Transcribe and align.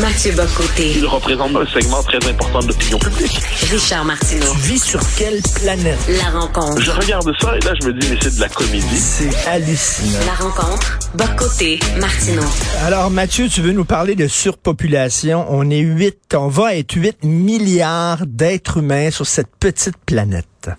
Mathieu 0.00 0.32
Bocoté. 0.32 0.92
Il 0.96 1.06
représente 1.06 1.56
un 1.56 1.66
segment 1.66 2.02
très 2.02 2.18
important 2.28 2.60
de 2.60 2.68
l'opinion 2.68 2.98
publique. 2.98 3.40
Richard 3.70 4.04
Martineau. 4.04 4.52
Tu 4.52 4.72
vis 4.72 4.84
sur 4.84 5.00
quelle 5.16 5.40
planète? 5.54 5.98
La 6.08 6.38
rencontre. 6.38 6.82
Je 6.82 6.90
regarde 6.90 7.32
ça 7.40 7.56
et 7.56 7.60
là, 7.60 7.72
je 7.80 7.86
me 7.86 7.92
dis, 7.94 8.08
mais 8.10 8.18
c'est 8.20 8.36
de 8.36 8.40
la 8.40 8.48
comédie. 8.48 8.96
C'est 8.96 9.48
hallucinant. 9.48 10.18
La 10.26 10.34
rencontre. 10.34 10.98
Bocoté. 11.14 11.78
Martineau. 11.98 12.42
Alors, 12.84 13.10
Mathieu, 13.10 13.48
tu 13.48 13.62
veux 13.62 13.72
nous 13.72 13.86
parler 13.86 14.14
de 14.14 14.26
surpopulation? 14.26 15.46
On 15.48 15.70
est 15.70 15.80
8, 15.80 16.34
on 16.34 16.48
va 16.48 16.74
être 16.74 16.92
8 16.94 17.24
milliards 17.24 18.26
d'êtres 18.26 18.78
humains 18.78 19.10
sur 19.10 19.26
cette 19.26 19.56
petite 19.58 19.96
planète. 20.04 20.70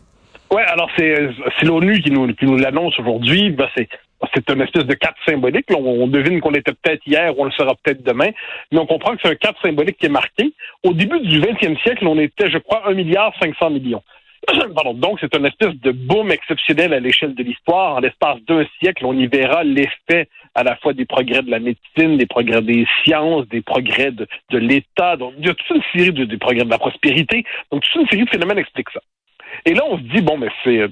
Ouais, 0.52 0.64
alors 0.64 0.90
c'est 0.96 1.14
c'est 1.60 1.66
l'ONU 1.66 2.02
qui 2.02 2.10
nous 2.10 2.34
qui 2.34 2.46
nous 2.46 2.56
l'annonce 2.56 2.98
aujourd'hui. 3.00 3.50
Ben, 3.50 3.68
c'est 3.76 3.90
c'est 4.34 4.50
une 4.50 4.62
espèce 4.62 4.86
de 4.86 4.94
cap 4.94 5.16
symbolique. 5.26 5.66
On 5.76 6.08
devine 6.08 6.42
qu'on 6.42 6.54
était 6.54 6.74
peut-être 6.74 7.06
hier 7.06 7.34
on 7.38 7.46
le 7.46 7.52
sera 7.52 7.74
peut-être 7.76 8.04
demain, 8.04 8.30
mais 8.72 8.80
on 8.80 8.86
comprend 8.86 9.16
que 9.16 9.22
c'est 9.24 9.30
un 9.30 9.36
cap 9.36 9.56
symbolique 9.62 9.98
qui 9.98 10.08
est 10.08 10.10
marqué. 10.10 10.54
Au 10.84 10.94
début 10.94 11.20
du 11.20 11.40
20e 11.40 11.80
siècle, 11.82 12.08
on 12.08 12.20
était, 12.20 12.50
je 12.50 12.58
crois, 12.58 12.88
1 12.88 12.94
milliard 12.94 13.34
500 13.40 13.70
millions. 13.72 14.04
Donc, 14.96 15.20
c'est 15.20 15.36
une 15.36 15.46
espèce 15.46 15.76
de 15.82 15.92
boom 15.92 16.32
exceptionnel 16.32 16.94
à 16.94 17.00
l'échelle 17.00 17.36
de 17.36 17.44
l'histoire. 17.44 17.96
En 17.96 18.00
l'espace 18.00 18.40
d'un 18.48 18.66
siècle, 18.80 19.06
on 19.06 19.14
y 19.14 19.28
verra 19.28 19.64
l'effet 19.64 20.30
à 20.56 20.64
la 20.64 20.76
fois 20.78 20.94
des 20.94 21.06
progrès 21.06 21.42
de 21.42 21.52
la 21.52 21.60
médecine, 21.60 22.18
des 22.18 22.26
progrès 22.26 22.62
des 22.62 22.86
sciences, 23.04 23.48
des 23.50 23.62
progrès 23.62 24.12
de, 24.12 24.28
l'État. 24.52 25.18
Donc, 25.18 25.34
il 25.38 25.48
y 25.48 25.50
a 25.50 25.54
toute 25.54 25.78
une 25.78 25.84
série 25.94 26.14
de 26.14 26.26
des 26.26 26.38
progrès 26.38 26.64
de 26.64 26.70
la 26.70 26.78
prospérité. 26.78 27.44
Donc, 27.72 27.84
toute 27.84 28.02
une 28.02 28.08
série 28.08 28.26
de 28.26 28.30
phénomènes 28.30 28.60
expliquent 28.60 28.92
ça. 28.92 29.02
Et 29.66 29.74
là, 29.74 29.84
on 29.90 29.98
se 29.98 30.04
dit, 30.04 30.22
bon, 30.22 30.38
mais 30.38 30.50
c'est 30.64 30.88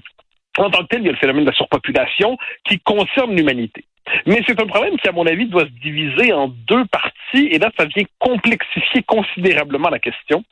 en 0.58 0.70
tant 0.70 0.84
que 0.84 0.88
tel, 0.88 1.02
il 1.02 1.06
y 1.06 1.10
a 1.10 1.12
le 1.12 1.18
phénomène 1.18 1.44
de 1.46 1.50
la 1.50 1.56
surpopulation 1.56 2.38
qui 2.68 2.80
concerne 2.80 3.36
l'humanité. 3.36 3.86
Mais 4.28 4.42
c'est 4.46 4.60
un 4.62 4.68
problème 4.68 4.98
qui, 4.98 5.08
à 5.08 5.12
mon 5.12 5.26
avis, 5.26 5.48
doit 5.48 5.66
se 5.66 5.82
diviser 5.82 6.32
en 6.32 6.48
deux 6.48 6.86
parties, 6.86 7.48
et 7.52 7.58
là, 7.58 7.72
ça 7.78 7.86
vient 7.86 8.04
complexifier 8.20 9.02
considérablement 9.04 9.90
la 9.90 10.00
question. 10.00 10.44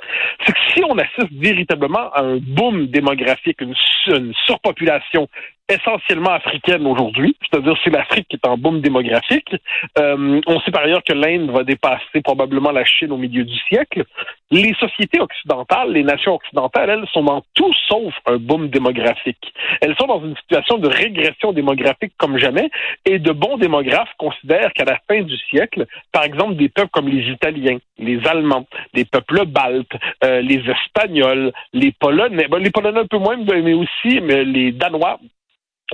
C'est 0.46 0.54
que 0.54 0.60
si 0.74 0.84
on 0.84 0.98
assiste 0.98 1.32
véritablement 1.32 2.12
à 2.14 2.22
un 2.22 2.38
boom 2.38 2.88
démographique, 2.88 3.62
une, 3.62 3.76
une 4.08 4.34
surpopulation 4.46 5.28
essentiellement 5.74 6.32
africaine 6.32 6.86
aujourd'hui, 6.86 7.36
c'est-à-dire 7.42 7.76
c'est 7.84 7.90
l'Afrique 7.90 8.28
qui 8.30 8.36
est 8.36 8.48
en 8.48 8.58
boom 8.58 8.82
démographique. 8.82 9.56
Euh, 9.98 10.42
on 10.48 10.60
sait 10.62 10.72
par 10.72 10.84
ailleurs 10.84 11.04
que 11.04 11.14
l'Inde 11.14 11.52
va 11.52 11.64
dépasser 11.64 12.22
probablement 12.24 12.72
la 12.72 12.86
Chine 12.86 13.12
au 13.12 13.18
milieu 13.18 13.44
du 13.44 13.58
siècle. 13.70 14.04
Les 14.52 14.74
sociétés 14.76 15.20
occidentales, 15.20 15.92
les 15.92 16.04
nations 16.04 16.36
occidentales, 16.36 16.90
elles 16.90 17.08
sont 17.12 17.24
dans 17.24 17.44
tout 17.54 17.74
sauf 17.88 18.14
un 18.26 18.38
boom 18.38 18.70
démographique. 18.70 19.54
Elles 19.82 19.96
sont 20.00 20.08
dans 20.08 20.24
une 20.24 20.36
situation 20.38 20.78
de 20.78 20.88
régression 20.88 21.54
démographique 21.54 22.14
comme 22.18 22.38
jamais, 22.38 22.70
et 23.06 23.20
de 23.20 23.32
bons 23.32 23.58
démographes 23.58 24.14
considèrent 24.18 24.74
qu'à 24.74 24.86
la 24.86 25.00
fin 25.08 25.22
du 25.22 25.38
siècle, 25.50 25.86
par 26.12 26.24
exemple, 26.24 26.56
des 26.56 26.70
peuples 26.70 26.92
comme 26.92 27.08
les 27.08 27.32
Italiens, 27.32 27.78
les 27.98 28.20
Allemands, 28.28 28.66
les 28.94 29.06
peuples 29.06 29.46
baltes, 29.46 29.94
euh, 30.24 30.42
les 30.42 30.62
Espagnols, 30.70 31.52
les 31.74 31.92
Polonais, 31.92 32.48
ben, 32.48 32.60
les 32.60 32.72
Polonais 32.72 33.02
un 33.02 33.08
peu 33.08 33.18
moins, 33.18 33.38
mais 33.38 33.74
aussi 33.74 34.22
mais 34.22 34.44
les 34.44 34.72
Danois, 34.72 35.20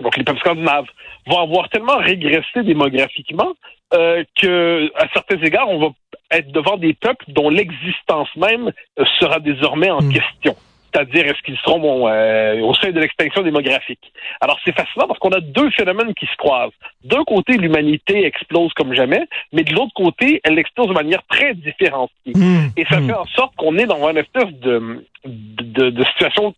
donc 0.02 0.18
les 0.18 0.24
peuples 0.24 0.40
scandinaves, 0.40 0.88
vont 1.28 1.40
avoir 1.40 1.70
tellement 1.70 1.98
régressé 1.98 2.64
démographiquement 2.64 3.54
euh, 3.94 4.24
que, 4.40 4.92
à 4.96 5.08
certains 5.14 5.42
égards, 5.42 5.70
on 5.70 5.80
va 5.80 5.88
être 6.32 6.52
devant 6.52 6.78
des 6.78 6.94
peuples 6.94 7.26
dont 7.30 7.50
l'existence 7.50 8.30
même 8.36 8.72
euh, 9.00 9.06
sera 9.20 9.40
désormais 9.40 9.90
en 9.90 10.02
Mm. 10.02 10.14
question. 10.14 10.56
C'est-à-dire, 10.92 11.26
est-ce 11.28 11.42
qu'ils 11.44 11.58
seront 11.58 11.80
bon, 11.80 12.08
euh, 12.08 12.60
au 12.62 12.74
sein 12.74 12.92
de 12.92 13.00
l'extinction 13.00 13.44
démographique? 13.44 14.12
Alors, 14.42 14.60
c'est 14.66 14.76
fascinant 14.76 15.08
parce 15.08 15.20
qu'on 15.20 15.30
a 15.30 15.40
deux 15.40 15.70
phénomènes 15.72 16.16
qui 16.16 16.26
se 16.26 16.36
croisent. 16.36 16.74
D'un 17.04 17.24
côté, 17.26 17.58
l'humanité 17.58 18.26
explose 18.26 18.74
comme 18.74 18.96
jamais, 18.96 19.22
mais 19.54 19.64
de 19.64 19.74
l'autre 19.74 19.94
côté, 19.94 20.42
elle 20.44 20.58
explose 20.58 20.88
de 20.88 20.94
manière 20.94 21.22
très 21.30 21.54
différenciée. 21.54 22.34
Mmh, 22.34 22.70
Et 22.76 22.86
ça 22.86 23.00
mmh. 23.00 23.08
fait 23.08 23.14
en 23.14 23.26
sorte 23.26 23.56
qu'on 23.56 23.78
est 23.78 23.86
dans 23.86 24.08
une 24.10 24.18
espèce 24.18 24.52
de, 24.62 25.06
de, 25.26 25.90
de 25.92 26.04
situation 26.06 26.56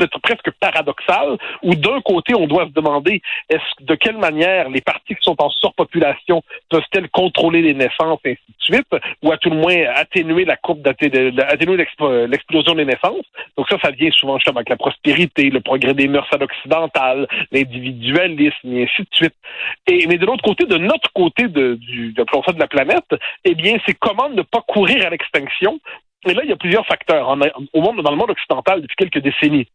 peut-être 0.00 0.18
presque 0.20 0.50
paradoxale, 0.60 1.36
où 1.62 1.74
d'un 1.74 2.00
côté, 2.00 2.34
on 2.34 2.46
doit 2.46 2.66
se 2.66 2.72
demander 2.72 3.20
est-ce 3.48 3.84
de 3.84 3.94
quelle 3.94 4.18
manière 4.18 4.68
les 4.70 4.80
parties 4.80 5.14
qui 5.14 5.22
sont 5.22 5.36
en 5.42 5.50
surpopulation 5.50 6.42
peuvent-elles 6.70 7.10
contrôler 7.10 7.60
les 7.62 7.74
naissances 7.74 8.20
et 8.24 8.32
ainsi 8.32 8.52
de 8.58 8.64
suite, 8.76 8.92
ou 9.22 9.32
à 9.32 9.36
tout 9.36 9.50
le 9.50 9.56
moins 9.56 9.80
atténuer 9.94 10.44
la 10.44 10.56
courbe 10.56 10.86
atténuer 10.86 11.86
l'explosion 12.32 12.74
des 12.74 12.84
naissances? 12.84 13.26
Donc 13.56 13.68
ça, 13.68 13.76
ça 13.82 13.90
vient 13.90 14.10
souvent 14.12 14.38
justement 14.38 14.58
avec 14.58 14.70
la 14.70 14.76
prospérité, 14.76 15.50
le 15.50 15.60
progrès 15.60 15.94
des 15.94 16.08
mœurs 16.08 16.28
à 16.32 16.38
l'occidental, 16.38 17.26
l'individualisme, 17.52 18.72
et 18.72 18.84
ainsi 18.84 19.02
de 19.02 19.08
suite. 19.12 19.34
Et, 19.86 20.06
mais 20.06 20.18
de 20.18 20.26
l'autre 20.26 20.42
côté, 20.42 20.64
de 20.64 20.78
notre 20.78 21.12
côté 21.12 21.48
de, 21.48 21.74
du, 21.74 22.12
de, 22.12 22.22
de 22.22 22.58
la 22.58 22.68
planète, 22.68 23.10
eh 23.44 23.54
bien, 23.54 23.76
c'est 23.84 23.94
comment 23.94 24.28
ne 24.28 24.42
pas 24.42 24.62
courir 24.66 25.06
à 25.06 25.10
l'extinction? 25.10 25.80
Et 26.26 26.34
là, 26.34 26.42
il 26.44 26.50
y 26.50 26.52
a 26.52 26.56
plusieurs 26.56 26.86
facteurs. 26.86 27.28
En- 27.28 27.38
au 27.72 27.80
monde, 27.80 28.02
dans 28.02 28.10
le 28.10 28.16
monde 28.16 28.30
occidental, 28.30 28.82
depuis 28.82 28.96
quelques 28.96 29.22
décennies, 29.22 29.66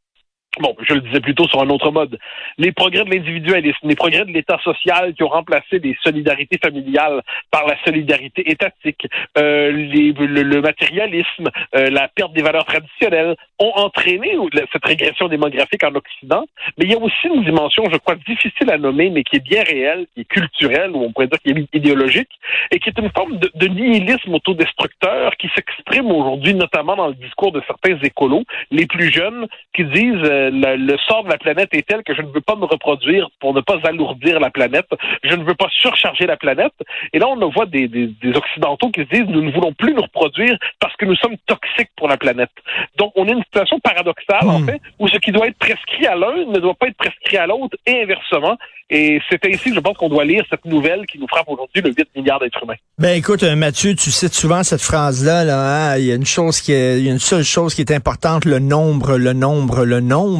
Bon, 0.60 0.74
je 0.88 0.94
le 0.94 1.02
disais 1.02 1.20
plutôt 1.20 1.48
sur 1.48 1.62
un 1.62 1.70
autre 1.70 1.92
mode. 1.92 2.18
Les 2.58 2.72
progrès 2.72 3.04
de 3.04 3.10
l'individualisme, 3.10 3.88
les 3.88 3.96
progrès 3.96 4.24
de 4.24 4.32
l'État 4.32 4.58
social 4.64 5.14
qui 5.14 5.24
ont 5.24 5.28
remplacé 5.28 5.80
les 5.80 5.98
solidarités 6.02 6.58
familiales 6.64 7.22
par 7.52 7.68
la 7.68 7.76
solidarité 7.84 8.50
étatique, 8.50 9.08
euh, 9.38 9.72
les- 9.72 10.14
le, 10.14 10.44
le 10.44 10.62
matérialisme, 10.62 11.50
euh, 11.76 11.90
la 11.90 12.08
perte 12.08 12.32
des 12.34 12.42
valeurs 12.42 12.66
traditionnelles 12.66 13.36
ont 13.60 13.72
entraîné 13.76 14.32
cette 14.72 14.86
régression 14.86 15.28
démographique 15.28 15.84
en 15.84 15.94
Occident. 15.96 16.46
Mais 16.78 16.86
il 16.86 16.92
y 16.92 16.96
a 16.96 17.00
aussi 17.00 17.28
une 17.28 17.44
dimension, 17.44 17.84
je 17.92 17.98
crois, 17.98 18.16
difficile 18.16 18.70
à 18.72 18.78
nommer, 18.78 19.10
mais 19.10 19.24
qui 19.24 19.36
est 19.38 19.44
bien 19.44 19.64
réelle, 19.64 20.06
qui 20.14 20.22
est 20.22 20.26
culturelle, 20.26 20.92
ou 20.92 21.04
on 21.04 21.12
pourrait 21.12 21.28
dire 21.28 21.40
qui 21.40 21.50
est 21.52 21.76
idéologique, 21.76 22.30
et 22.72 22.80
qui 22.80 22.90
est 22.90 23.00
une 23.00 23.12
forme 23.12 23.38
de, 23.40 23.52
de 23.56 23.68
nihilisme 23.68 24.34
autodestructeur 24.34 25.36
qui 25.38 25.50
s'exprime 25.56 26.12
aujourd'hui, 26.12 26.54
notamment 26.54 26.96
dans 26.96 27.08
le 27.10 27.14
discours 27.16 27.52
de 27.52 27.62
certains 27.68 27.98
écolos, 28.04 28.44
les 28.72 28.86
plus 28.88 29.12
jeunes, 29.12 29.48
qui 29.76 29.84
disent 29.86 30.24
euh, 30.24 30.45
le, 30.52 30.76
le 30.78 30.98
sort 31.08 31.24
de 31.24 31.30
la 31.30 31.38
planète 31.38 31.70
est 31.74 31.88
tel 31.88 32.04
que 32.04 32.14
je 32.16 32.22
ne 32.22 32.28
veux 32.28 32.42
pas 32.42 32.56
me 32.56 32.66
reproduire 32.66 33.30
pour 33.40 33.54
ne 33.54 33.62
pas 33.62 33.78
alourdir 33.84 34.40
la 34.40 34.50
planète, 34.50 34.88
je 35.24 35.36
ne 35.36 35.44
veux 35.44 35.56
pas 35.56 35.68
surcharger 35.82 36.26
la 36.26 36.38
planète. 36.38 36.74
Et 37.14 37.20
là, 37.20 37.28
on 37.28 37.50
voit 37.50 37.66
des, 37.66 37.88
des, 37.88 38.08
des 38.08 38.36
Occidentaux 38.36 38.90
qui 38.90 39.02
se 39.02 39.10
disent 39.10 39.26
nous 39.28 39.42
ne 39.42 39.52
voulons 39.52 39.74
plus 39.74 39.94
nous 39.94 40.02
reproduire 40.02 40.58
parce 40.80 40.96
que 40.96 41.06
nous 41.06 41.16
sommes 41.16 41.36
toxiques 41.48 41.92
pour 41.98 42.08
la 42.08 42.18
planète. 42.18 42.52
Donc, 42.98 43.12
on 43.16 43.28
est 43.28 43.32
une 43.34 43.44
situation 43.44 43.80
paradoxale, 43.80 44.48
en 44.48 44.60
Hmm. 44.60 44.66
fait, 44.68 44.82
où 45.00 45.08
ce 45.08 45.18
qui 45.18 45.32
doit 45.32 45.48
être 45.48 45.58
prescrit 45.58 46.08
à 46.08 46.16
l'un 46.16 46.46
ne 46.48 46.60
doit 46.60 46.74
pas 46.76 46.88
être 46.88 46.98
prescrit 46.98 47.38
à 47.38 47.46
l'autre, 47.46 47.76
et 47.86 48.02
inversement. 48.04 48.58
Et 48.92 49.20
c'est 49.30 49.44
ainsi 49.48 49.70
que 49.70 49.76
je 49.76 49.80
pense 49.80 49.98
qu'on 49.98 50.10
doit 50.10 50.24
lire 50.26 50.44
cette 50.50 50.64
nouvelle 50.66 51.06
qui 51.08 51.18
nous 51.18 51.28
frappe 51.28 51.50
aujourd'hui, 51.50 51.82
le 51.82 51.90
8 51.92 52.08
milliards 52.16 52.40
d'êtres 52.40 52.62
humains. 52.64 52.76
Ben 53.00 53.18
écoute, 53.18 53.42
euh, 53.42 53.56
Mathieu, 53.56 53.96
tu 53.96 54.12
cites 54.12 54.34
souvent 54.36 54.62
cette 54.64 54.82
phrase-là. 54.82 55.44
Là, 55.44 55.94
hein, 55.94 55.98
il 55.98 56.06
y 56.06 56.12
a 56.12 56.16
une 56.16 56.26
chose 56.26 56.62
qui 56.62 56.72
est, 56.72 57.00
il 57.00 57.06
y 57.06 57.10
a 57.10 57.12
une 57.12 57.18
seule 57.20 57.44
chose 57.44 57.74
qui 57.74 57.82
est 57.82 57.92
importante, 57.92 58.46
le 58.46 58.60
nombre, 58.60 59.18
le 59.18 59.34
nombre, 59.34 59.86
le 59.86 60.02
nombre. 60.02 60.35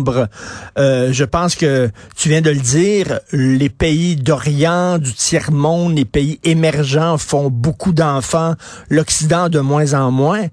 Euh, 0.78 1.10
je 1.12 1.24
pense 1.24 1.56
que 1.56 1.90
tu 2.18 2.30
viens 2.30 2.42
de 2.42 2.50
le 2.50 2.60
dire. 2.60 3.20
Les 3.32 3.70
pays 3.70 4.16
d'Orient, 4.16 4.98
du 4.98 5.14
tiers 5.14 5.52
monde, 5.52 5.96
les 5.96 6.06
pays 6.06 6.40
émergents 6.44 7.18
font 7.18 7.50
beaucoup 7.50 7.94
d'enfants. 7.94 8.56
L'Occident 8.90 9.50
de 9.50 9.60
moins 9.60 9.94
en 9.94 10.12
moins. 10.12 10.46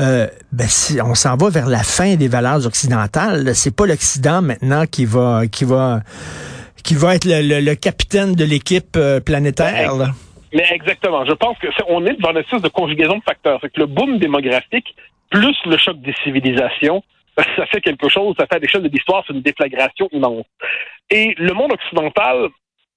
Euh, 0.00 0.26
ben 0.52 0.66
si 0.68 1.00
on 1.00 1.14
s'en 1.14 1.36
va 1.36 1.50
vers 1.50 1.68
la 1.68 1.82
fin 1.82 2.16
des 2.16 2.28
valeurs 2.28 2.66
occidentales. 2.66 3.54
C'est 3.54 3.74
pas 3.74 3.86
l'Occident 3.86 4.42
maintenant 4.42 4.84
qui 4.86 5.04
va, 5.04 5.46
qui 5.46 5.64
va, 5.64 6.00
qui 6.82 6.94
va 6.94 7.14
être 7.14 7.26
le, 7.26 7.74
capitaine 7.74 8.34
de 8.34 8.44
l'équipe 8.44 8.96
euh, 8.96 9.20
planétaire. 9.20 9.92
Mais 10.54 10.64
exactement. 10.72 11.24
Je 11.26 11.32
pense 11.32 11.58
que 11.58 11.66
c'est- 11.76 11.84
on 11.88 12.04
est 12.06 12.18
dans 12.20 12.30
une 12.30 12.38
espèce 12.38 12.62
de 12.62 12.68
conjugaison 12.68 13.18
de 13.18 13.22
facteurs. 13.22 13.58
C'est 13.60 13.70
que 13.72 13.80
le 13.80 13.86
boom 13.86 14.18
démographique 14.18 14.94
plus 15.30 15.56
le 15.66 15.76
choc 15.76 16.00
des 16.00 16.14
civilisations, 16.24 17.02
ça 17.56 17.66
fait 17.66 17.80
quelque 17.80 18.08
chose. 18.08 18.34
Ça 18.38 18.46
fait 18.46 18.56
à 18.56 18.58
l'échelle 18.58 18.82
de 18.82 18.88
l'histoire, 18.88 19.24
c'est 19.26 19.32
une 19.32 19.42
déflagration 19.42 20.08
immense. 20.12 20.46
Et 21.10 21.34
le 21.38 21.52
monde 21.54 21.72
occidental 21.72 22.48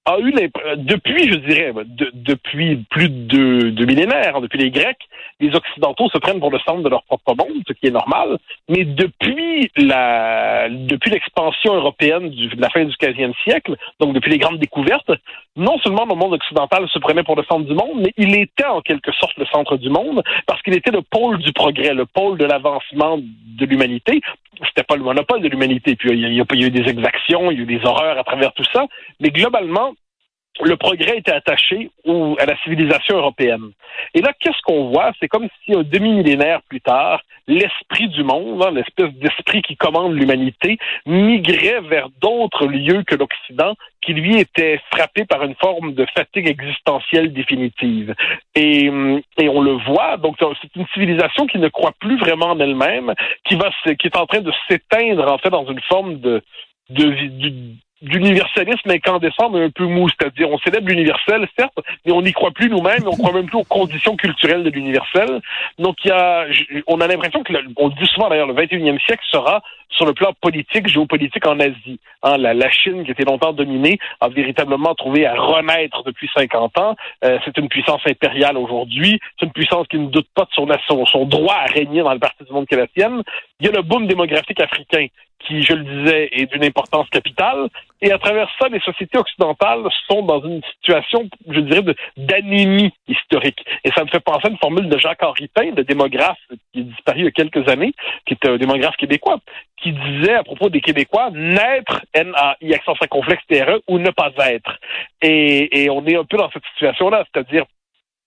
a 0.04 0.18
eu 0.18 0.32
euh, 0.34 0.76
depuis, 0.76 1.30
je 1.30 1.36
dirais, 1.38 1.72
de- 1.84 2.10
depuis 2.12 2.84
plus 2.90 3.08
de, 3.08 3.70
de 3.70 3.84
millénaires, 3.84 4.40
depuis 4.40 4.58
les 4.58 4.70
Grecs, 4.70 4.98
les 5.40 5.54
Occidentaux 5.54 6.08
se 6.10 6.18
prennent 6.18 6.40
pour 6.40 6.50
le 6.50 6.58
centre 6.60 6.82
de 6.82 6.88
leur 6.88 7.02
propre 7.04 7.34
monde, 7.36 7.62
ce 7.66 7.72
qui 7.72 7.86
est 7.86 7.90
normal. 7.90 8.38
Mais 8.68 8.84
depuis 8.84 9.70
la, 9.76 10.68
depuis 10.68 11.10
l'expansion 11.10 11.74
européenne 11.74 12.30
de 12.30 12.60
la 12.60 12.70
fin 12.70 12.84
du 12.84 12.94
15e 12.96 13.32
siècle, 13.44 13.76
donc 14.00 14.12
depuis 14.14 14.30
les 14.32 14.38
grandes 14.38 14.58
découvertes, 14.58 15.10
non 15.56 15.78
seulement 15.78 16.06
le 16.06 16.14
monde 16.14 16.32
occidental 16.34 16.88
se 16.88 16.98
prenait 16.98 17.22
pour 17.22 17.36
le 17.36 17.44
centre 17.44 17.66
du 17.66 17.74
monde, 17.74 18.00
mais 18.02 18.12
il 18.16 18.34
était 18.36 18.64
en 18.64 18.80
quelque 18.80 19.12
sorte 19.12 19.36
le 19.36 19.46
centre 19.46 19.76
du 19.76 19.88
monde 19.90 20.22
parce 20.46 20.62
qu'il 20.62 20.74
était 20.74 20.90
le 20.90 21.02
pôle 21.02 21.38
du 21.38 21.52
progrès, 21.52 21.94
le 21.94 22.06
pôle 22.06 22.38
de 22.38 22.44
l'avancement 22.44 23.18
de 23.18 23.66
l'humanité. 23.66 24.20
C'était 24.68 24.84
pas 24.84 24.96
le 24.96 25.02
monopole 25.02 25.42
de 25.42 25.48
l'humanité. 25.48 25.96
Puis 25.96 26.10
il 26.12 26.20
y 26.20 26.40
a 26.40 26.44
eu 26.66 26.70
des 26.70 26.88
exactions, 26.90 27.50
il 27.50 27.56
y 27.58 27.60
a 27.60 27.62
eu 27.64 27.66
des 27.66 27.84
horreurs 27.84 28.18
à 28.18 28.24
travers 28.24 28.52
tout 28.52 28.64
ça, 28.72 28.86
mais 29.20 29.30
globalement, 29.30 29.92
le 30.60 30.76
progrès 30.76 31.18
était 31.18 31.32
attaché 31.32 31.90
au, 32.04 32.36
à 32.38 32.44
la 32.44 32.56
civilisation 32.62 33.16
européenne. 33.16 33.70
Et 34.14 34.20
là, 34.20 34.32
qu'est-ce 34.38 34.60
qu'on 34.62 34.90
voit? 34.90 35.12
C'est 35.18 35.28
comme 35.28 35.48
si 35.64 35.74
un 35.74 35.82
demi-millénaire 35.82 36.60
plus 36.68 36.80
tard, 36.80 37.22
l'esprit 37.46 38.08
du 38.08 38.22
monde, 38.22 38.62
hein, 38.62 38.70
l'espèce 38.70 39.12
d'esprit 39.14 39.62
qui 39.62 39.76
commande 39.76 40.14
l'humanité, 40.14 40.78
migrait 41.06 41.80
vers 41.80 42.08
d'autres 42.20 42.66
lieux 42.66 43.02
que 43.04 43.14
l'Occident, 43.14 43.74
qui 44.02 44.12
lui 44.12 44.38
était 44.38 44.80
frappé 44.92 45.24
par 45.24 45.42
une 45.42 45.54
forme 45.54 45.94
de 45.94 46.06
fatigue 46.14 46.48
existentielle 46.48 47.32
définitive. 47.32 48.14
Et, 48.54 48.90
et 49.38 49.48
on 49.48 49.60
le 49.60 49.72
voit, 49.84 50.16
donc 50.18 50.36
c'est 50.38 50.76
une 50.76 50.86
civilisation 50.92 51.46
qui 51.46 51.58
ne 51.58 51.68
croit 51.68 51.94
plus 51.98 52.18
vraiment 52.18 52.50
en 52.50 52.60
elle-même, 52.60 53.14
qui 53.44 53.54
va, 53.56 53.70
qui 53.84 54.06
est 54.06 54.16
en 54.16 54.26
train 54.26 54.40
de 54.40 54.52
s'éteindre 54.68 55.30
en 55.30 55.38
fait 55.38 55.50
dans 55.50 55.66
une 55.66 55.80
forme 55.82 56.20
de, 56.20 56.42
de, 56.90 57.04
de 57.04 57.52
d'universalisme 58.02 58.90
incandescent, 58.90 59.50
mais 59.50 59.64
un 59.64 59.70
peu 59.70 59.86
mou. 59.86 60.08
C'est-à-dire, 60.08 60.50
on 60.50 60.58
célèbre 60.58 60.88
l'universel, 60.88 61.48
certes, 61.58 61.78
mais 62.04 62.12
on 62.12 62.22
n'y 62.22 62.32
croit 62.32 62.50
plus 62.50 62.68
nous-mêmes, 62.68 63.06
on 63.06 63.16
croit 63.16 63.32
même 63.32 63.46
plus 63.46 63.58
aux 63.58 63.64
conditions 63.64 64.16
culturelles 64.16 64.64
de 64.64 64.70
l'universel. 64.70 65.40
Donc, 65.78 65.96
il 66.04 66.08
y 66.08 66.10
a, 66.10 66.46
on 66.86 67.00
a 67.00 67.06
l'impression 67.06 67.42
que, 67.42 67.52
on 67.76 67.88
le 67.88 67.94
dit 67.94 68.06
souvent 68.06 68.28
d'ailleurs, 68.28 68.48
le 68.48 68.54
21e 68.54 69.00
siècle 69.00 69.22
sera 69.30 69.62
sur 69.92 70.06
le 70.06 70.14
plan 70.14 70.32
politique, 70.40 70.88
géopolitique 70.88 71.46
en 71.46 71.60
Asie. 71.60 72.00
Hein, 72.22 72.38
la, 72.38 72.54
la, 72.54 72.70
Chine, 72.70 73.04
qui 73.04 73.10
était 73.10 73.24
longtemps 73.24 73.52
dominée, 73.52 73.98
a 74.20 74.28
véritablement 74.28 74.94
trouvé 74.94 75.26
à 75.26 75.34
renaître 75.34 76.02
depuis 76.04 76.30
50 76.34 76.78
ans. 76.78 76.96
Euh, 77.24 77.38
c'est 77.44 77.56
une 77.58 77.68
puissance 77.68 78.00
impériale 78.06 78.56
aujourd'hui. 78.56 79.20
C'est 79.38 79.46
une 79.46 79.52
puissance 79.52 79.86
qui 79.88 79.98
ne 79.98 80.06
doute 80.06 80.28
pas 80.34 80.44
de 80.44 80.50
son, 80.52 80.66
son, 80.88 81.06
son 81.06 81.26
droit 81.26 81.54
à 81.54 81.66
régner 81.66 82.02
dans 82.02 82.12
le 82.12 82.18
partie 82.18 82.44
du 82.44 82.52
monde 82.52 82.66
qu'est 82.66 82.76
la 82.76 82.86
sienne. 82.96 83.22
Il 83.60 83.66
y 83.66 83.68
a 83.68 83.72
le 83.72 83.82
boom 83.82 84.06
démographique 84.06 84.60
africain 84.60 85.06
qui, 85.46 85.62
je 85.62 85.74
le 85.74 85.84
disais, 85.84 86.28
est 86.32 86.46
d'une 86.46 86.64
importance 86.64 87.08
capitale. 87.10 87.68
Et 88.00 88.12
à 88.12 88.18
travers 88.18 88.48
ça, 88.60 88.68
les 88.68 88.80
sociétés 88.80 89.18
occidentales 89.18 89.84
sont 90.08 90.22
dans 90.22 90.42
une 90.42 90.60
situation, 90.74 91.28
je 91.48 91.60
dirais, 91.60 91.82
d'anémie 92.16 92.92
historique. 93.06 93.64
Et 93.84 93.90
ça 93.92 94.04
me 94.04 94.08
fait 94.08 94.20
penser 94.20 94.48
à 94.48 94.50
une 94.50 94.58
formule 94.58 94.88
de 94.88 94.98
Jacques-Henri 94.98 95.48
Pain, 95.48 95.72
de 95.72 95.82
démographe 95.82 96.38
qui 96.72 96.80
est 96.80 96.84
disparu 96.84 97.20
il 97.20 97.24
y 97.24 97.28
a 97.28 97.30
quelques 97.30 97.68
années, 97.68 97.92
qui 98.26 98.34
est 98.34 98.48
un 98.48 98.56
démographe 98.56 98.96
québécois, 98.96 99.38
qui 99.80 99.92
disait 99.92 100.34
à 100.34 100.42
propos 100.42 100.68
des 100.68 100.80
Québécois, 100.80 101.30
naître, 101.32 102.02
N-A-I, 102.14 102.74
accent 102.74 102.94
complexe, 103.10 103.42
T-R-E, 103.48 103.82
ou 103.88 103.98
ne 103.98 104.10
pas 104.10 104.32
être. 104.38 104.78
Et, 105.20 105.82
et 105.84 105.90
on 105.90 106.04
est 106.06 106.16
un 106.16 106.24
peu 106.24 106.36
dans 106.36 106.50
cette 106.50 106.64
situation-là, 106.74 107.24
c'est-à-dire 107.32 107.64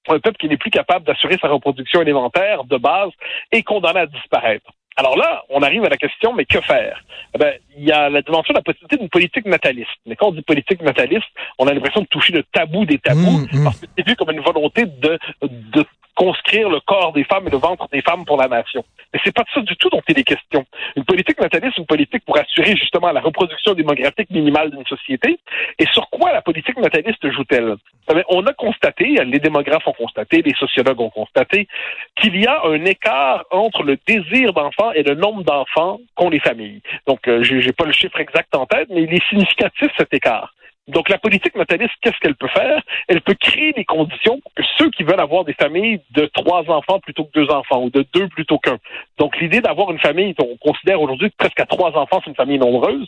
un 0.07 0.19
peuple 0.19 0.37
qui 0.37 0.47
n'est 0.47 0.57
plus 0.57 0.71
capable 0.71 1.05
d'assurer 1.05 1.37
sa 1.41 1.47
reproduction 1.47 2.01
élémentaire 2.01 2.63
de 2.63 2.77
base 2.77 3.09
est 3.51 3.63
condamné 3.63 4.01
à 4.01 4.05
disparaître. 4.05 4.71
Alors 4.97 5.17
là, 5.17 5.43
on 5.49 5.61
arrive 5.61 5.83
à 5.83 5.89
la 5.89 5.97
question, 5.97 6.33
mais 6.33 6.45
que 6.45 6.61
faire? 6.61 7.03
Eh 7.33 7.37
ben, 7.37 7.53
il 7.77 7.83
y 7.83 7.91
a 7.91 8.09
la 8.09 8.21
dimension 8.21 8.53
de 8.53 8.59
la 8.59 8.63
possibilité 8.63 8.95
d'une 8.95 9.09
politique 9.09 9.45
nataliste. 9.45 9.89
Mais 10.05 10.15
quand 10.15 10.27
on 10.27 10.31
dit 10.31 10.41
politique 10.41 10.81
nataliste, 10.81 11.27
on 11.59 11.67
a 11.67 11.73
l'impression 11.73 12.01
de 12.01 12.05
toucher 12.07 12.31
le 12.31 12.43
tabou 12.43 12.85
des 12.85 12.97
tabous, 12.99 13.19
mmh, 13.19 13.47
mmh. 13.51 13.63
parce 13.65 13.79
que 13.79 13.87
c'est 13.97 14.07
vu 14.07 14.15
comme 14.15 14.31
une 14.31 14.39
volonté 14.39 14.85
de, 14.85 15.19
de 15.41 15.85
conscrire 16.15 16.69
le 16.69 16.79
corps 16.79 17.13
des 17.13 17.23
femmes 17.23 17.47
et 17.47 17.51
le 17.51 17.57
ventre 17.57 17.87
des 17.91 18.01
femmes 18.01 18.25
pour 18.25 18.37
la 18.37 18.47
nation. 18.47 18.83
Mais 19.13 19.19
c'est 19.23 19.33
pas 19.33 19.43
de 19.43 19.49
ça 19.53 19.61
du 19.61 19.75
tout 19.77 19.89
dont 19.89 20.01
il 20.07 20.17
est 20.17 20.23
question. 20.23 20.65
Une 20.95 21.03
politique 21.03 21.39
nataliste, 21.39 21.77
une 21.77 21.85
politique 21.85 22.23
pour 22.25 22.37
assurer 22.37 22.75
justement 22.75 23.11
la 23.11 23.21
reproduction 23.21 23.73
démographique 23.73 24.29
minimale 24.29 24.71
d'une 24.71 24.85
société. 24.85 25.39
Et 25.79 25.85
sur 25.87 26.09
quoi 26.09 26.33
la 26.33 26.41
politique 26.41 26.77
nataliste 26.77 27.29
joue-t-elle? 27.31 27.75
Eh 28.13 28.23
On 28.29 28.45
a 28.45 28.53
constaté, 28.53 29.15
les 29.25 29.39
démographes 29.39 29.87
ont 29.87 29.93
constaté, 29.93 30.41
les 30.41 30.53
sociologues 30.53 30.99
ont 31.01 31.09
constaté, 31.09 31.67
qu'il 32.15 32.39
y 32.39 32.45
a 32.45 32.61
un 32.65 32.85
écart 32.85 33.45
entre 33.51 33.83
le 33.83 33.97
désir 34.07 34.53
d'enfants 34.53 34.91
et 34.93 35.03
le 35.03 35.15
nombre 35.15 35.43
d'enfants 35.43 35.99
qu'ont 36.15 36.29
les 36.29 36.39
familles. 36.39 36.81
Donc, 37.07 37.27
euh, 37.27 37.43
j'ai 37.43 37.73
pas 37.73 37.85
le 37.85 37.91
chiffre 37.91 38.19
exact 38.19 38.55
en 38.55 38.65
tête, 38.65 38.87
mais 38.89 39.03
il 39.03 39.13
est 39.13 39.27
significatif 39.29 39.89
cet 39.97 40.13
écart. 40.13 40.53
Donc, 40.87 41.09
la 41.09 41.17
politique 41.17 41.55
nataliste, 41.55 41.93
qu'est-ce 42.01 42.17
qu'elle 42.19 42.35
peut 42.35 42.47
faire? 42.49 42.81
Elle 43.07 43.21
peut 43.21 43.33
créer 43.33 43.73
des 43.73 43.85
conditions 43.85 44.39
pour 44.39 44.53
que 44.53 44.63
ceux 44.77 44.91
qui 44.91 45.03
veulent 45.03 45.19
avoir 45.19 45.43
des 45.43 45.53
familles 45.53 46.01
de 46.11 46.27
trois 46.27 46.69
enfants 46.69 46.99
plutôt 46.99 47.25
que 47.25 47.31
deux 47.33 47.49
enfants 47.49 47.83
ou 47.83 47.89
de 47.89 48.05
deux 48.13 48.27
plutôt 48.29 48.59
qu'un. 48.59 48.77
Donc, 49.17 49.39
l'idée 49.39 49.61
d'avoir 49.61 49.91
une 49.91 49.99
famille, 49.99 50.35
on 50.39 50.57
considère 50.57 51.01
aujourd'hui 51.01 51.31
que 51.31 51.35
presque 51.37 51.59
à 51.59 51.65
trois 51.65 51.97
enfants, 51.97 52.21
c'est 52.23 52.29
une 52.29 52.35
famille 52.35 52.59
nombreuse. 52.59 53.07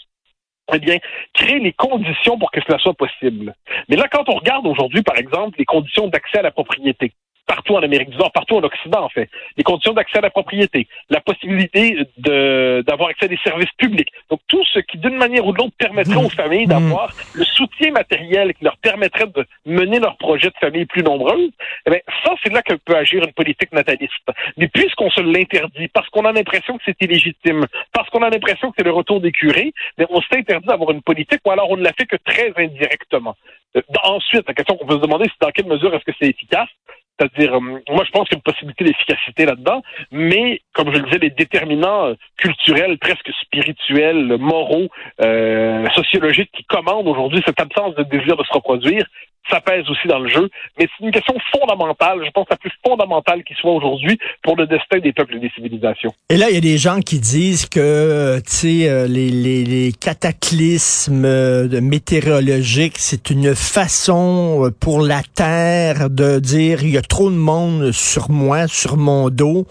Eh 0.74 0.80
bien, 0.80 0.98
créer 1.34 1.60
les 1.60 1.72
conditions 1.72 2.38
pour 2.38 2.52
que 2.52 2.60
cela 2.62 2.78
soit 2.80 2.94
possible. 2.94 3.54
Mais 3.88 3.96
là, 3.96 4.08
quand 4.12 4.28
on 4.28 4.36
regarde 4.36 4.66
aujourd'hui, 4.68 5.02
par 5.02 5.18
exemple, 5.18 5.58
les 5.60 5.66
conditions 5.66 6.08
d'accès 6.08 6.40
à 6.40 6.42
la 6.42 6.52
propriété, 6.52 7.14
partout 7.48 7.76
en 7.76 7.82
Amérique 7.82 8.10
du 8.10 8.18
Nord, 8.18 8.32
partout 8.32 8.58
en 8.58 8.64
Occident, 8.64 9.04
en 9.04 9.10
fait. 9.10 9.30
Les 9.58 9.64
conditions 9.64 9.94
d'accès 9.94 10.20
à 10.20 10.22
la 10.22 10.30
propriété, 10.30 10.88
la 11.10 11.22
possibilité 11.22 11.98
de, 12.18 12.84
d'avoir 12.86 13.10
accès 13.10 13.26
à 13.26 13.28
des 13.30 13.40
services 13.44 13.72
publics. 13.78 14.10
Donc, 14.30 14.42
tout 14.48 14.64
ce 14.66 14.80
qui, 14.80 14.98
d'une 14.98 15.16
manière 15.16 15.46
ou 15.46 15.54
de 15.54 15.58
l'autre, 15.58 15.76
permettrait 15.78 16.24
aux 16.24 16.30
familles 16.30 16.66
mmh. 16.66 16.70
d'avoir 16.70 17.14
le 17.34 17.46
soutien 17.46 17.92
matériel 17.92 18.54
qui 18.54 18.64
leur 18.64 18.78
permettrait 18.78 19.28
de 19.28 19.46
mener 19.66 20.00
leur 20.00 20.18
projet 20.18 20.50
de 20.50 20.56
famille 20.60 20.86
plus 20.86 21.04
nombreuses, 21.04 21.52
eh 21.86 21.90
bien, 21.90 22.00
ça, 22.24 22.34
c'est 22.44 22.52
là 22.52 22.62
que 22.62 22.74
peut 22.74 22.96
agir 22.96 23.24
une 23.24 23.34
politique 23.34 23.72
nataliste. 23.72 24.30
Mais 24.58 24.68
puisqu'on 24.68 25.10
se 25.10 25.22
l'interdit, 25.22 25.88
parce 25.88 26.10
qu'on 26.10 26.26
a 26.26 26.32
l'impression 26.32 26.78
que 26.78 26.84
c'est 26.86 27.02
illégitime, 27.02 27.66
parce 27.94 28.10
qu'on 28.10 28.22
a 28.22 28.30
l'impression 28.30 28.70
que 28.70 28.76
c'est 28.78 28.86
le 28.86 28.92
retour 28.92 29.22
des 29.22 29.32
curés, 29.32 29.74
eh 29.98 30.06
on 30.10 30.22
s'est 30.22 30.38
interdit 30.38 30.68
d'avoir 30.68 30.92
une 30.92 31.02
politique 31.02 31.42
ou 31.46 31.52
alors 31.52 31.70
on 31.70 31.78
ne 31.78 31.84
l'a 31.84 31.94
fait 31.94 32.06
que 32.06 32.18
très 32.18 32.52
indirectement. 32.58 33.36
Euh, 33.76 33.82
ensuite, 34.04 34.48
la 34.48 34.54
question 34.54 34.76
qu'on 34.76 34.86
peut 34.86 34.96
se 34.96 35.02
demander, 35.02 35.26
c'est 35.26 35.46
dans 35.46 35.52
quelle 35.52 35.68
mesure 35.68 35.94
est-ce 35.94 36.06
que 36.06 36.14
c'est 36.20 36.30
efficace? 36.30 36.70
C'est-à-dire, 37.20 37.56
euh, 37.56 37.60
moi, 37.60 38.04
je 38.06 38.12
pense 38.12 38.28
qu'il 38.28 38.36
y 38.36 38.36
a 38.36 38.42
une 38.46 38.54
possibilité 38.54 38.84
d'efficacité 38.84 39.46
là-dedans, 39.46 39.82
mais, 40.12 40.62
comme 40.74 40.94
je 40.94 41.00
le 41.00 41.06
disais, 41.06 41.20
les 41.20 41.30
déterminants 41.30 42.14
culturels, 42.38 42.98
presque 43.00 43.32
spirituels, 43.42 44.38
moraux, 44.40 44.88
euh, 45.22 45.88
sociologiques 45.96 46.52
qui 46.54 46.64
commandent 46.66 47.08
aujourd'hui 47.08 47.42
cette 47.46 47.60
absence 47.60 47.96
de 47.96 48.04
désir 48.04 48.38
de 48.38 48.44
se 48.44 48.54
reproduire, 48.54 49.06
ça 49.50 49.62
pèse 49.62 49.90
aussi 49.90 50.08
dans 50.08 50.20
le 50.20 50.30
jeu. 50.30 50.50
Mais 50.78 50.88
c'est 50.88 51.06
une 51.06 51.12
question 51.12 51.36
fondamentale, 51.52 52.20
je 52.26 52.32
pense 52.32 52.48
la 52.50 52.58
plus 52.58 52.72
fondamentale 52.86 53.44
qui 53.44 53.54
soit 53.56 53.72
aujourd'hui 53.72 54.18
pour 54.44 54.56
le 54.56 54.68
destin 54.68 55.00
des 55.00 55.14
peuples 55.14 55.36
et 55.36 55.40
des 55.40 55.50
civilisations. 55.50 56.14
Et 56.30 56.38
là, 56.38 56.50
il 56.50 56.56
y 56.56 56.58
a 56.58 56.62
des 56.62 56.78
gens 56.78 57.00
qui 57.00 57.20
disent 57.20 57.66
que, 57.68 58.38
tu 58.40 58.52
sais, 58.52 58.90
euh, 58.90 59.08
les, 59.08 59.30
les, 59.30 59.64
les, 59.64 59.92
cataclysmes 59.92 61.26
euh, 61.26 61.82
météorologiques, 61.82 62.98
c'est 62.98 63.30
une 63.30 63.56
façon 63.56 64.66
euh, 64.66 64.72
pour 64.72 65.02
la 65.02 65.22
Terre 65.36 66.10
de 66.10 66.40
dire 66.40 66.84
il 66.84 66.92
y 66.92 66.98
a 66.98 67.02
trop 67.02 67.30
de 67.30 67.36
monde 67.36 67.92
sur 67.92 68.30
moi, 68.30 68.68
sur 68.68 68.98
mon 68.98 69.30
dos 69.30 69.66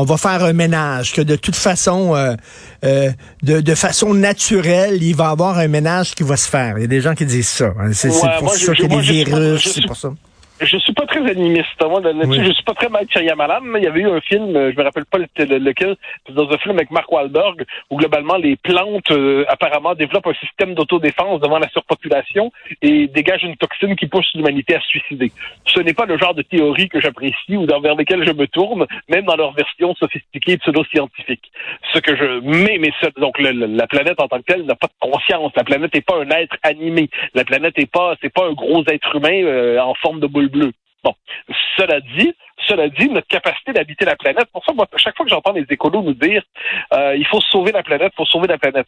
on 0.00 0.04
va 0.04 0.16
faire 0.16 0.44
un 0.44 0.52
ménage, 0.52 1.12
que 1.12 1.20
de 1.20 1.36
toute 1.36 1.56
façon, 1.56 2.14
euh, 2.14 2.34
euh, 2.84 3.10
de, 3.42 3.74
façon 3.74 4.14
naturelle, 4.14 5.02
il 5.02 5.14
va 5.14 5.24
y 5.24 5.28
avoir 5.28 5.58
un 5.58 5.68
ménage 5.68 6.14
qui 6.14 6.22
va 6.22 6.36
se 6.36 6.48
faire. 6.48 6.78
Il 6.78 6.82
y 6.82 6.84
a 6.84 6.88
des 6.88 7.00
gens 7.00 7.14
qui 7.14 7.26
disent 7.26 7.48
ça. 7.48 7.72
Hein. 7.78 7.92
C'est 7.92 8.08
pour 8.08 8.54
ça 8.54 8.74
qu'il 8.74 8.90
y 8.90 8.92
a 8.92 8.96
des 8.96 9.00
virus, 9.00 9.72
c'est 9.74 9.86
pour 9.86 9.96
ça 9.96 10.12
je 10.60 10.76
suis 10.78 10.92
pas 10.92 11.06
très 11.06 11.28
animiste. 11.28 11.68
Moi, 11.82 12.00
là-dessus, 12.00 12.44
je 12.44 12.52
suis 12.52 12.64
pas 12.64 12.74
très 12.74 12.88
Mike 12.88 13.12
Shyamalan. 13.12 13.60
Mais 13.62 13.80
il 13.80 13.84
y 13.84 13.88
avait 13.88 14.00
eu 14.00 14.10
un 14.10 14.20
film, 14.20 14.54
euh, 14.56 14.70
je 14.72 14.78
me 14.78 14.82
rappelle 14.82 15.06
pas 15.06 15.18
lequel, 15.18 15.96
dans 16.28 16.48
un 16.50 16.58
film 16.58 16.76
avec 16.76 16.90
Mark 16.90 17.10
Wahlberg, 17.10 17.64
où 17.90 17.96
globalement 17.96 18.36
les 18.36 18.56
plantes 18.56 19.10
euh, 19.10 19.44
apparemment 19.48 19.94
développent 19.94 20.26
un 20.26 20.34
système 20.34 20.74
d'autodéfense 20.74 21.40
devant 21.40 21.58
la 21.58 21.68
surpopulation 21.68 22.52
et 22.82 23.06
dégagent 23.08 23.44
une 23.44 23.56
toxine 23.56 23.96
qui 23.96 24.06
pousse 24.06 24.28
l'humanité 24.34 24.74
à 24.74 24.80
se 24.80 24.88
suicider. 24.88 25.32
Ce 25.66 25.80
n'est 25.80 25.94
pas 25.94 26.06
le 26.06 26.18
genre 26.18 26.34
de 26.34 26.42
théorie 26.42 26.88
que 26.88 27.00
j'apprécie 27.00 27.56
ou 27.56 27.66
vers 27.66 27.94
lesquelles 27.94 28.26
je 28.26 28.32
me 28.32 28.46
tourne, 28.46 28.86
même 29.08 29.24
dans 29.24 29.36
leur 29.36 29.52
version 29.52 29.94
sophistiquée 29.94 30.58
pseudo-scientifique. 30.58 31.50
Ce 31.92 31.98
que 31.98 32.16
je 32.16 32.40
mets, 32.40 32.78
mais 32.78 32.92
donc 33.18 33.38
la 33.38 33.86
planète 33.86 34.20
en 34.20 34.28
tant 34.28 34.38
que 34.38 34.52
telle 34.52 34.64
n'a 34.64 34.74
pas 34.74 34.88
de 34.88 35.10
conscience. 35.10 35.52
La 35.56 35.64
planète 35.64 35.94
n'est 35.94 36.00
pas 36.00 36.16
un 36.20 36.28
être 36.30 36.56
animé. 36.62 37.08
La 37.34 37.44
planète 37.44 37.78
n'est 37.78 37.86
pas, 37.86 38.14
c'est 38.20 38.32
pas 38.32 38.46
un 38.46 38.52
gros 38.52 38.82
être 38.86 39.16
humain 39.16 39.42
euh, 39.44 39.78
en 39.78 39.94
forme 39.94 40.20
de 40.20 40.26
boule 40.26 40.49
bleu. 40.50 40.72
Bon, 41.02 41.14
cela 41.76 42.00
dit, 42.00 42.34
cela 42.66 42.88
dit, 42.88 43.08
notre 43.08 43.26
capacité 43.26 43.72
d'habiter 43.72 44.04
la 44.04 44.16
planète, 44.16 44.48
pour 44.52 44.64
ça, 44.64 44.72
moi, 44.74 44.86
chaque 44.96 45.16
fois 45.16 45.24
que 45.24 45.30
j'entends 45.30 45.52
les 45.52 45.64
écolos 45.70 46.02
nous 46.02 46.14
dire 46.14 46.42
euh, 46.92 47.16
il 47.16 47.26
faut 47.26 47.40
sauver 47.40 47.72
la 47.72 47.82
planète, 47.82 48.12
il 48.12 48.16
faut 48.16 48.26
sauver 48.26 48.48
la 48.48 48.58
planète, 48.58 48.86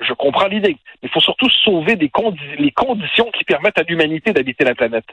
je 0.00 0.12
comprends 0.12 0.48
l'idée, 0.48 0.76
mais 1.02 1.04
il 1.04 1.08
faut 1.08 1.20
surtout 1.20 1.48
sauver 1.48 1.96
des 1.96 2.10
les 2.58 2.70
conditions 2.72 3.30
qui 3.30 3.44
permettent 3.44 3.78
à 3.78 3.82
l'humanité 3.82 4.32
d'habiter 4.32 4.64
la 4.64 4.74
planète, 4.74 5.04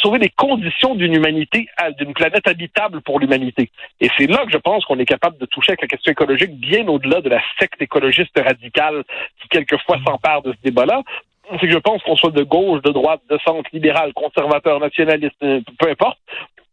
sauver 0.00 0.18
les 0.18 0.30
conditions 0.30 0.94
d'une 0.94 1.14
humanité, 1.14 1.68
d'une 1.98 2.14
planète 2.14 2.48
habitable 2.48 3.00
pour 3.02 3.20
l'humanité. 3.20 3.70
Et 4.00 4.08
c'est 4.16 4.26
là 4.26 4.44
que 4.46 4.52
je 4.52 4.58
pense 4.58 4.84
qu'on 4.84 4.98
est 4.98 5.06
capable 5.06 5.38
de 5.38 5.46
toucher 5.46 5.72
avec 5.72 5.82
la 5.82 5.88
question 5.88 6.12
écologique 6.12 6.58
bien 6.58 6.86
au-delà 6.88 7.20
de 7.20 7.28
la 7.28 7.42
secte 7.58 7.80
écologiste 7.80 8.38
radicale 8.38 9.04
qui 9.40 9.48
quelquefois 9.48 9.98
s'empare 10.06 10.42
de 10.42 10.52
ce 10.52 10.58
débat-là 10.62 11.02
c'est 11.50 11.66
que 11.66 11.72
je 11.72 11.78
pense 11.78 12.02
qu'on 12.02 12.16
soit 12.16 12.30
de 12.30 12.42
gauche, 12.42 12.82
de 12.82 12.90
droite, 12.90 13.20
de 13.28 13.38
centre, 13.44 13.68
libéral, 13.72 14.12
conservateur, 14.14 14.80
nationaliste, 14.80 15.34
euh, 15.42 15.60
peu 15.78 15.90
importe, 15.90 16.18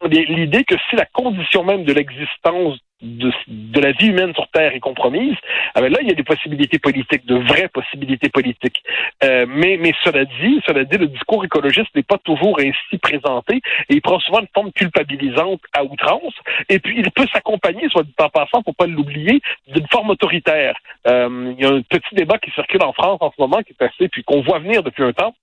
l'idée 0.03 0.63
que 0.63 0.75
si 0.89 0.95
la 0.95 1.05
condition 1.05 1.63
même 1.63 1.83
de 1.83 1.93
l'existence 1.93 2.77
de, 3.01 3.79
la 3.79 3.91
vie 3.91 4.07
humaine 4.07 4.33
sur 4.33 4.47
Terre 4.49 4.73
est 4.73 4.79
compromise, 4.79 5.35
ah 5.75 5.81
ben 5.81 5.91
là, 5.91 5.99
il 6.01 6.07
y 6.07 6.11
a 6.11 6.15
des 6.15 6.23
possibilités 6.23 6.79
politiques, 6.79 7.25
de 7.25 7.35
vraies 7.35 7.67
possibilités 7.67 8.29
politiques. 8.29 8.83
Euh, 9.23 9.45
mais, 9.47 9.77
mais 9.77 9.93
cela 10.03 10.25
dit, 10.25 10.61
cela 10.65 10.83
dit, 10.83 10.97
le 10.97 11.07
discours 11.07 11.43
écologiste 11.43 11.95
n'est 11.95 12.03
pas 12.03 12.17
toujours 12.19 12.59
ainsi 12.59 12.97
présenté 12.97 13.61
et 13.89 13.95
il 13.95 14.01
prend 14.01 14.19
souvent 14.19 14.41
une 14.41 14.47
forme 14.53 14.71
culpabilisante 14.71 15.61
à 15.73 15.83
outrance. 15.83 16.33
Et 16.69 16.79
puis, 16.79 16.99
il 16.99 17.09
peut 17.11 17.27
s'accompagner, 17.33 17.89
soit 17.89 18.03
dit 18.03 18.13
en 18.19 18.29
passant, 18.29 18.61
faut 18.63 18.73
pas 18.73 18.87
l'oublier, 18.87 19.41
d'une 19.67 19.87
forme 19.87 20.11
autoritaire. 20.11 20.75
Euh, 21.07 21.53
il 21.57 21.63
y 21.63 21.65
a 21.65 21.71
un 21.71 21.81
petit 21.81 22.15
débat 22.15 22.37
qui 22.37 22.51
circule 22.51 22.83
en 22.83 22.93
France 22.93 23.17
en 23.21 23.31
ce 23.31 23.41
moment 23.41 23.61
qui 23.63 23.73
est 23.79 23.83
assez, 23.83 24.09
puis 24.09 24.23
qu'on 24.23 24.41
voit 24.41 24.59
venir 24.59 24.83
depuis 24.83 25.03
un 25.03 25.13
temps, 25.13 25.33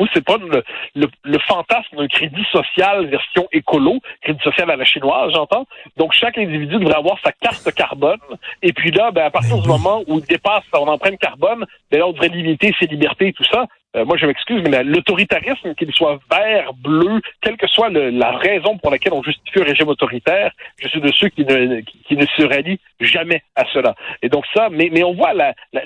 où 0.00 0.06
c'est 0.12 0.24
pas 0.24 0.36
le, 0.36 0.62
le, 0.94 1.06
le 1.24 1.38
fantasme 1.40 1.96
d'un 1.96 2.08
crédit 2.08 2.44
social 2.50 3.06
version 3.06 3.48
écolo, 3.52 4.00
crédit 4.22 4.42
social 4.42 4.70
à 4.70 4.76
la 4.76 4.84
chinoise, 4.84 5.32
j'entends. 5.32 5.66
Donc, 5.96 6.12
chaque 6.12 6.38
individu 6.38 6.78
devrait 6.78 6.96
avoir 6.96 7.18
sa 7.24 7.32
carte 7.32 7.72
carbone. 7.72 8.18
Et 8.62 8.72
puis 8.72 8.90
là, 8.90 9.10
ben, 9.10 9.24
à 9.24 9.30
partir 9.30 9.58
du 9.58 9.68
moment 9.68 10.02
où 10.06 10.18
il 10.18 10.24
dépasse 10.24 10.64
son 10.74 10.86
empreinte 10.86 11.18
carbone, 11.18 11.64
ben 11.90 11.98
là, 11.98 12.06
on 12.06 12.12
devrait 12.12 12.28
limiter 12.28 12.74
ses 12.78 12.86
libertés 12.86 13.28
et 13.28 13.32
tout 13.32 13.44
ça. 13.44 13.66
Euh, 13.96 14.04
moi, 14.04 14.16
je 14.16 14.26
m'excuse, 14.26 14.62
mais 14.68 14.82
l'autoritarisme, 14.82 15.74
qu'il 15.76 15.92
soit 15.92 16.18
vert, 16.30 16.72
bleu, 16.74 17.20
quelle 17.40 17.56
que 17.56 17.68
soit 17.68 17.90
le, 17.90 18.10
la 18.10 18.32
raison 18.32 18.76
pour 18.78 18.90
laquelle 18.90 19.12
on 19.12 19.22
justifie 19.22 19.60
un 19.60 19.64
régime 19.64 19.88
autoritaire, 19.88 20.50
je 20.80 20.88
suis 20.88 21.00
de 21.00 21.12
ceux 21.12 21.28
qui 21.28 21.44
ne, 21.44 21.80
qui, 21.80 21.98
qui 22.02 22.16
ne 22.16 22.26
se 22.26 22.42
rallient 22.42 22.80
jamais 23.00 23.42
à 23.54 23.64
cela. 23.72 23.94
Et 24.22 24.28
donc 24.28 24.44
ça, 24.52 24.68
mais, 24.68 24.88
mais 24.90 25.04
on 25.04 25.14
voit 25.14 25.32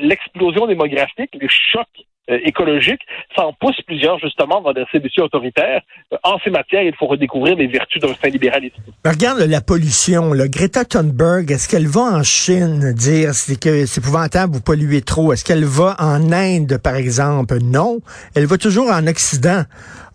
l'explosion 0.00 0.66
démographique, 0.66 1.30
les 1.34 1.48
chocs 1.48 1.86
euh, 2.30 2.38
écologique, 2.44 3.00
ça 3.34 3.46
en 3.46 3.52
pousse 3.52 3.80
plusieurs 3.86 4.18
justement 4.18 4.60
vers 4.60 4.86
ces 4.92 5.00
défis 5.00 5.20
autoritaires. 5.20 5.80
Euh, 6.12 6.16
en 6.22 6.38
ces 6.44 6.50
matières, 6.50 6.82
il 6.82 6.94
faut 6.94 7.06
redécouvrir 7.06 7.56
les 7.56 7.66
vertus 7.66 8.02
d'un 8.02 8.14
saint 8.14 8.28
libéralisme. 8.28 8.82
regarde 9.04 9.40
la 9.40 9.60
pollution. 9.60 10.32
Là. 10.32 10.48
Greta 10.48 10.84
Thunberg, 10.84 11.50
est-ce 11.50 11.68
qu'elle 11.68 11.86
va 11.86 12.02
en 12.02 12.22
Chine 12.22 12.92
dire 12.92 13.30
que 13.60 13.86
c'est 13.86 13.98
épouvantable, 13.98 14.52
vous 14.52 14.60
polluez 14.60 15.02
trop? 15.02 15.32
Est-ce 15.32 15.44
qu'elle 15.44 15.64
va 15.64 15.96
en 15.98 16.32
Inde, 16.32 16.78
par 16.82 16.96
exemple? 16.96 17.58
Non. 17.62 18.00
Elle 18.34 18.46
va 18.46 18.58
toujours 18.58 18.90
en 18.90 19.06
Occident. 19.06 19.64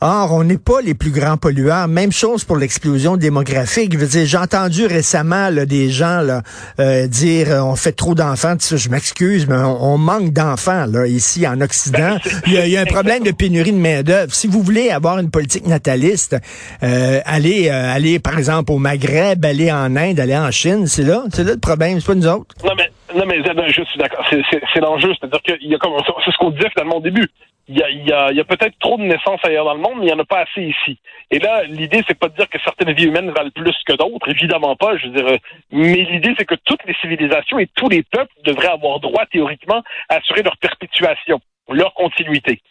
Or, 0.05 0.33
on 0.33 0.43
n'est 0.43 0.57
pas 0.57 0.81
les 0.81 0.95
plus 0.95 1.11
grands 1.11 1.37
pollueurs. 1.37 1.87
Même 1.87 2.11
chose 2.11 2.43
pour 2.43 2.57
l'explosion 2.57 3.15
démographique. 3.15 3.97
J'ai 3.97 4.37
entendu 4.37 4.85
récemment 4.85 5.49
là, 5.49 5.65
des 5.65 5.89
gens 5.89 6.19
là, 6.19 6.41
euh, 6.81 7.07
dire 7.07 7.49
euh, 7.49 7.61
on 7.61 7.77
fait 7.77 7.93
trop 7.93 8.13
d'enfants. 8.13 8.55
Je 8.59 8.89
m'excuse, 8.89 9.47
mais 9.47 9.55
on, 9.55 9.97
manque 9.97 10.33
d'enfants 10.33 10.87
ici 11.05 11.47
en 11.47 11.61
Occident. 11.61 12.02
Il 12.47 12.53
y, 12.53 12.77
a, 12.77 12.81
un 12.81 12.85
problème 12.85 13.23
de 13.23 13.31
pénurie 13.31 13.71
de 13.71 13.77
main 13.77 14.03
d'œuvre. 14.03 14.33
Si 14.33 14.47
vous 14.47 14.61
voulez 14.61 14.89
avoir 14.89 15.19
une 15.19 15.31
politique 15.31 15.67
nataliste, 15.67 16.35
euh, 16.83 17.19
allez, 17.25 17.69
euh, 17.69 17.93
allez 17.93 18.19
par 18.19 18.37
exemple 18.37 18.71
au 18.71 18.77
Maghreb, 18.77 19.43
aller 19.45 19.71
en 19.71 19.95
Inde, 19.95 20.19
aller 20.19 20.37
en 20.37 20.51
Chine. 20.51 20.87
C'est 20.87 21.03
là, 21.03 21.23
c'est 21.31 21.43
là 21.43 21.53
le 21.53 21.59
problème. 21.59 21.99
C'est 21.99 22.07
pas 22.07 22.15
nous 22.15 22.27
autres. 22.27 22.55
Non 22.63 22.73
mais 22.77 22.89
non 23.15 23.25
mais 23.25 23.43
je 23.69 23.83
suis 23.83 23.99
d'accord. 23.99 24.25
C'est 24.29 24.79
l'enjeu, 24.79 25.13
c'est-à-dire 25.19 25.41
qu'il 25.41 25.69
y 25.69 25.75
a 25.75 25.77
comme 25.77 25.93
c'est 26.25 26.31
ce 26.31 26.37
qu'on 26.37 26.51
disait 26.51 26.69
finalement 26.69 26.97
au 26.97 27.01
début 27.01 27.27
il 27.67 27.77
y 27.77 27.83
a, 27.83 27.89
y 27.89 28.11
a, 28.11 28.31
y 28.33 28.39
a 28.39 28.43
peut-être 28.43 28.77
trop 28.79 28.97
de 28.97 29.03
naissances 29.03 29.39
ailleurs 29.43 29.65
dans 29.65 29.73
le 29.73 29.79
monde, 29.79 29.99
mais 29.99 30.03
il 30.03 30.07
n'y 30.07 30.13
en 30.13 30.19
a 30.19 30.25
pas 30.25 30.41
assez 30.41 30.61
ici. 30.61 30.99
Et 31.31 31.39
là, 31.39 31.63
l'idée, 31.63 32.03
c'est 32.07 32.17
pas 32.17 32.27
de 32.27 32.35
dire 32.35 32.49
que 32.49 32.59
certaines 32.59 32.93
vies 32.93 33.05
humaines 33.05 33.31
valent 33.31 33.51
plus 33.55 33.75
que 33.87 33.93
d'autres, 33.93 34.29
évidemment 34.29 34.75
pas, 34.75 34.97
je 34.97 35.07
veux 35.07 35.13
dire, 35.13 35.37
mais 35.71 36.03
l'idée, 36.03 36.33
c'est 36.37 36.45
que 36.45 36.55
toutes 36.65 36.83
les 36.85 36.93
civilisations 36.95 37.59
et 37.59 37.67
tous 37.75 37.87
les 37.87 38.03
peuples 38.03 38.33
devraient 38.43 38.67
avoir 38.67 38.99
droit, 38.99 39.25
théoriquement, 39.31 39.81
à 40.09 40.15
assurer 40.15 40.43
leur 40.43 40.57
perpétuation, 40.57 41.39
leur 41.73 41.93
continuité 41.93 42.61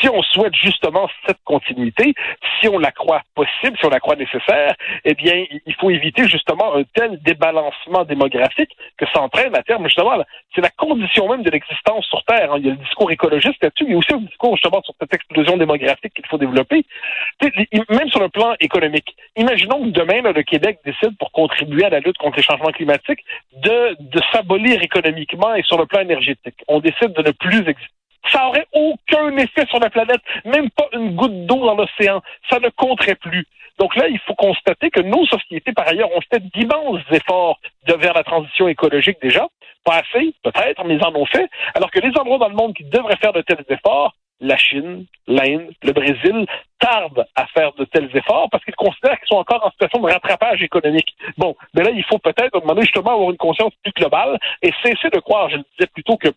si 0.00 0.08
on 0.08 0.22
souhaite 0.22 0.54
justement 0.54 1.08
cette 1.26 1.42
continuité, 1.44 2.14
si 2.60 2.68
on 2.68 2.78
la 2.78 2.90
croit 2.90 3.22
possible, 3.34 3.76
si 3.78 3.86
on 3.86 3.90
la 3.90 4.00
croit 4.00 4.16
nécessaire, 4.16 4.74
eh 5.04 5.14
bien, 5.14 5.44
il 5.66 5.74
faut 5.74 5.90
éviter 5.90 6.26
justement 6.28 6.74
un 6.74 6.82
tel 6.94 7.20
débalancement 7.22 8.04
démographique 8.04 8.70
que 8.98 9.06
ça 9.12 9.22
entraîne 9.22 9.54
à 9.56 9.62
terme, 9.62 9.84
justement, 9.84 10.22
c'est 10.54 10.60
la 10.60 10.70
condition 10.70 11.28
même 11.28 11.42
de 11.42 11.50
l'existence 11.50 12.06
sur 12.06 12.22
Terre. 12.24 12.52
Hein. 12.52 12.56
Il 12.58 12.66
y 12.66 12.68
a 12.68 12.72
le 12.72 12.78
discours 12.78 13.10
écologiste 13.10 13.62
là-dessus, 13.62 13.86
mais 13.88 13.94
aussi 13.94 14.12
le 14.12 14.26
discours 14.26 14.56
justement 14.56 14.82
sur 14.82 14.94
cette 15.00 15.14
explosion 15.14 15.56
démographique 15.56 16.14
qu'il 16.14 16.26
faut 16.26 16.38
développer, 16.38 16.84
même 17.88 18.08
sur 18.08 18.20
le 18.20 18.28
plan 18.28 18.54
économique. 18.60 19.16
Imaginons 19.36 19.84
que 19.84 19.90
demain, 19.90 20.22
le 20.22 20.42
Québec 20.42 20.80
décide, 20.84 21.16
pour 21.18 21.32
contribuer 21.32 21.84
à 21.84 21.90
la 21.90 22.00
lutte 22.00 22.18
contre 22.18 22.36
les 22.36 22.42
changements 22.42 22.72
climatiques, 22.72 23.24
de, 23.52 23.96
de 24.00 24.20
s'abolir 24.32 24.82
économiquement 24.82 25.54
et 25.54 25.62
sur 25.62 25.78
le 25.78 25.86
plan 25.86 26.00
énergétique. 26.00 26.56
On 26.68 26.80
décide 26.80 27.12
de 27.12 27.22
ne 27.22 27.30
plus 27.30 27.58
exister 27.68 28.01
ça 28.30 28.46
aurait 28.46 28.66
aucun 28.72 29.36
effet 29.36 29.66
sur 29.68 29.80
la 29.80 29.90
planète, 29.90 30.20
même 30.44 30.70
pas 30.70 30.88
une 30.92 31.14
goutte 31.14 31.46
d'eau 31.46 31.64
dans 31.64 31.74
l'océan. 31.74 32.20
Ça 32.50 32.58
ne 32.60 32.68
compterait 32.70 33.16
plus. 33.16 33.46
Donc 33.78 33.96
là, 33.96 34.06
il 34.08 34.18
faut 34.20 34.34
constater 34.34 34.90
que 34.90 35.00
nos 35.00 35.26
sociétés, 35.26 35.72
par 35.72 35.88
ailleurs, 35.88 36.10
ont 36.14 36.20
fait 36.32 36.42
d'immenses 36.54 37.00
efforts 37.10 37.58
vers 37.86 38.14
la 38.14 38.22
transition 38.22 38.68
écologique 38.68 39.18
déjà. 39.22 39.46
Pas 39.84 39.96
assez, 39.96 40.34
peut-être, 40.44 40.84
mais 40.84 40.94
ils 40.94 41.04
en 41.04 41.14
ont 41.14 41.26
fait. 41.26 41.48
Alors 41.74 41.90
que 41.90 41.98
les 41.98 42.16
endroits 42.18 42.38
dans 42.38 42.48
le 42.48 42.54
monde 42.54 42.74
qui 42.74 42.84
devraient 42.84 43.16
faire 43.16 43.32
de 43.32 43.40
tels 43.40 43.64
efforts, 43.68 44.14
la 44.40 44.56
Chine, 44.56 45.06
l'Inde, 45.26 45.70
le 45.82 45.92
Brésil, 45.92 46.46
tardent 46.78 47.24
à 47.36 47.46
faire 47.46 47.72
de 47.74 47.84
tels 47.84 48.10
efforts 48.14 48.48
parce 48.50 48.64
qu'ils 48.64 48.74
considèrent 48.74 49.18
qu'ils 49.18 49.28
sont 49.28 49.36
encore 49.36 49.64
en 49.64 49.70
situation 49.70 50.00
de 50.00 50.12
rattrapage 50.12 50.62
économique. 50.62 51.14
Bon, 51.38 51.54
mais 51.74 51.84
là, 51.84 51.90
il 51.90 52.04
faut 52.04 52.18
peut-être 52.18 52.60
demander 52.60 52.82
justement 52.82 53.12
avoir 53.12 53.30
une 53.30 53.36
conscience 53.36 53.72
plus 53.82 53.92
globale 53.92 54.38
et 54.62 54.72
cesser 54.82 55.10
de 55.10 55.20
croire, 55.20 55.48
je 55.48 55.56
le 55.56 55.64
disais 55.76 55.88
plutôt 55.92 56.16
que 56.16 56.28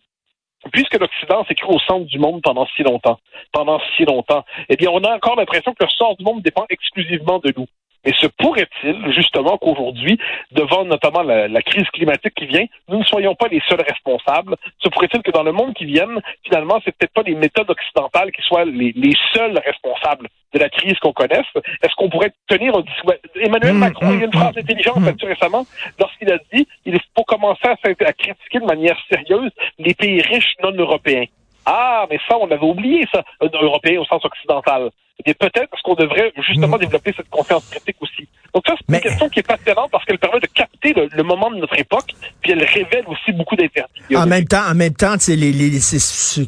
puisque 0.72 0.98
l'Occident 0.98 1.44
s'est 1.46 1.54
cru 1.54 1.74
au 1.74 1.78
centre 1.80 2.06
du 2.06 2.18
monde 2.18 2.42
pendant 2.42 2.66
si 2.76 2.82
longtemps, 2.82 3.18
pendant 3.52 3.80
si 3.96 4.04
longtemps, 4.04 4.44
eh 4.68 4.76
bien, 4.76 4.90
on 4.92 5.02
a 5.04 5.14
encore 5.14 5.36
l'impression 5.36 5.72
que 5.74 5.84
le 5.84 5.90
sort 5.90 6.16
du 6.16 6.24
monde 6.24 6.42
dépend 6.42 6.66
exclusivement 6.68 7.38
de 7.38 7.52
nous. 7.56 7.66
Et 8.06 8.12
se 8.12 8.28
pourrait-il, 8.28 9.12
justement, 9.12 9.58
qu'aujourd'hui, 9.58 10.16
devant 10.52 10.84
notamment 10.84 11.22
la, 11.22 11.62
crise 11.62 11.88
climatique 11.90 12.34
qui 12.36 12.46
vient, 12.46 12.64
nous 12.88 13.00
ne 13.00 13.04
soyons 13.04 13.34
pas 13.34 13.48
les 13.48 13.60
seuls 13.68 13.82
responsables? 13.82 14.54
Se 14.78 14.88
pourrait-il 14.88 15.22
que 15.22 15.32
dans 15.32 15.42
le 15.42 15.50
monde 15.50 15.74
qui 15.74 15.86
vient, 15.86 16.06
finalement, 16.44 16.80
c'est 16.84 16.96
peut-être 16.96 17.12
pas 17.12 17.22
les 17.22 17.34
méthodes 17.34 17.68
occidentales 17.68 18.30
qui 18.30 18.42
soient 18.42 18.64
les, 18.64 18.94
seuls 19.34 19.58
responsables 19.58 20.28
de 20.54 20.58
la 20.60 20.68
crise 20.68 20.96
qu'on 21.00 21.12
connaisse? 21.12 21.46
Est-ce 21.82 21.94
qu'on 21.96 22.08
pourrait 22.08 22.32
tenir 22.46 22.76
un 22.76 22.82
discours? 22.82 23.14
Emmanuel 23.34 23.74
mmh, 23.74 23.78
Macron, 23.78 24.12
il 24.12 24.18
y 24.18 24.22
a 24.22 24.24
une 24.24 24.28
mmh, 24.28 24.32
phrase 24.32 24.54
mmh, 24.54 24.60
intelligente 24.60 25.04
là-dessus 25.04 25.26
récemment, 25.26 25.66
lorsqu'il 25.98 26.32
a 26.32 26.38
dit, 26.52 26.68
il 26.84 26.98
faut 27.16 27.24
commencer 27.24 27.66
à, 27.66 27.72
à 27.72 28.12
critiquer 28.12 28.60
de 28.60 28.66
manière 28.66 28.96
sérieuse 29.10 29.50
les 29.80 29.94
pays 29.94 30.22
riches 30.22 30.54
non 30.62 30.70
européens. 30.70 31.24
Ah, 31.64 32.06
mais 32.08 32.20
ça, 32.28 32.38
on 32.38 32.48
avait 32.48 32.64
oublié 32.64 33.04
ça, 33.12 33.24
un 33.40 33.48
européen 33.60 34.00
au 34.00 34.04
sens 34.04 34.24
occidental. 34.24 34.92
Et 35.26 35.34
peut-être 35.34 35.68
parce 35.70 35.82
qu'on 35.82 35.94
devrait 35.94 36.32
justement 36.46 36.76
mm. 36.76 36.80
développer 36.80 37.12
cette 37.16 37.28
confiance 37.28 37.64
critique 37.68 37.96
aussi. 38.00 38.28
Donc 38.54 38.62
ça, 38.66 38.74
c'est 38.78 38.94
une 38.94 39.00
question 39.00 39.28
qui 39.28 39.40
est 39.40 39.46
passionnante 39.46 39.90
parce 39.90 40.04
qu'elle 40.04 40.18
permet 40.18 40.40
de 40.40 40.46
capter 40.46 40.94
le, 40.94 41.22
moment 41.22 41.50
de 41.50 41.56
notre 41.56 41.78
époque, 41.78 42.12
puis 42.40 42.52
elle 42.52 42.62
révèle 42.62 43.04
aussi 43.06 43.32
beaucoup 43.32 43.56
d'interdits. 43.56 44.16
En 44.16 44.26
même 44.26 44.46
temps, 44.46 44.62
en 44.70 44.74
même 44.74 44.94
temps, 44.94 45.16
les, 45.28 45.36
les, 45.52 45.80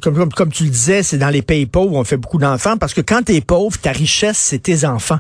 comme, 0.01 0.15
comme, 0.15 0.33
comme 0.33 0.53
tu 0.53 0.65
le 0.65 0.71
disais, 0.71 1.03
c'est 1.03 1.19
dans 1.19 1.29
les 1.29 1.43
pays 1.43 1.67
pauvres 1.67 1.95
où 1.95 1.99
on 1.99 2.05
fait 2.05 2.17
beaucoup 2.17 2.39
d'enfants 2.39 2.79
parce 2.79 2.95
que 2.95 3.01
quand 3.01 3.25
tu 3.25 3.35
es 3.35 3.41
pauvre, 3.41 3.77
ta 3.79 3.91
richesse, 3.93 4.39
c'est 4.39 4.61
tes 4.61 4.85
enfants 4.87 5.19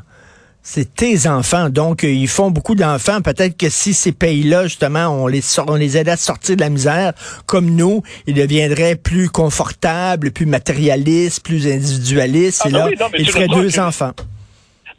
c'est 0.68 0.94
tes 0.94 1.26
enfants. 1.26 1.70
Donc, 1.70 2.04
euh, 2.04 2.10
ils 2.10 2.28
font 2.28 2.50
beaucoup 2.50 2.74
d'enfants. 2.74 3.22
Peut-être 3.22 3.56
que 3.56 3.70
si 3.70 3.94
ces 3.94 4.12
pays-là, 4.12 4.64
justement, 4.64 5.06
on 5.08 5.26
les, 5.26 5.40
on 5.66 5.76
les 5.76 5.96
aidait 5.96 6.10
à 6.10 6.16
sortir 6.18 6.56
de 6.56 6.60
la 6.60 6.68
misère, 6.68 7.14
comme 7.46 7.70
nous, 7.70 8.02
ils 8.26 8.34
deviendraient 8.34 8.94
plus 8.94 9.30
confortables, 9.30 10.30
plus 10.30 10.44
matérialistes, 10.44 11.42
plus 11.42 11.66
individualistes. 11.66 12.66
et 12.66 12.70
ah, 12.74 12.90
là, 12.90 13.08
ils 13.18 13.30
feraient 13.30 13.48
deux 13.48 13.80
enfants. 13.80 14.12